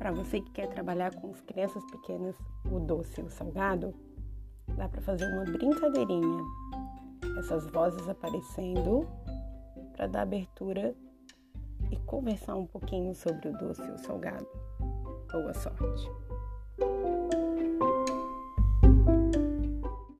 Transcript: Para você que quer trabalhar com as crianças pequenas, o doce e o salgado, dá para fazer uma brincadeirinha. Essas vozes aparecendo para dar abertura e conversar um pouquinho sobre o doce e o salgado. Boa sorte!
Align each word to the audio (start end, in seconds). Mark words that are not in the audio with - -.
Para 0.00 0.12
você 0.12 0.40
que 0.40 0.50
quer 0.52 0.66
trabalhar 0.68 1.14
com 1.14 1.30
as 1.30 1.42
crianças 1.42 1.84
pequenas, 1.90 2.34
o 2.72 2.80
doce 2.80 3.20
e 3.20 3.24
o 3.24 3.28
salgado, 3.28 3.94
dá 4.74 4.88
para 4.88 5.02
fazer 5.02 5.26
uma 5.26 5.44
brincadeirinha. 5.44 6.42
Essas 7.38 7.66
vozes 7.66 8.08
aparecendo 8.08 9.06
para 9.92 10.06
dar 10.06 10.22
abertura 10.22 10.96
e 11.90 11.96
conversar 12.06 12.54
um 12.54 12.66
pouquinho 12.66 13.14
sobre 13.14 13.50
o 13.50 13.58
doce 13.58 13.82
e 13.82 13.90
o 13.90 13.98
salgado. 13.98 14.48
Boa 15.30 15.52
sorte! 15.52 16.29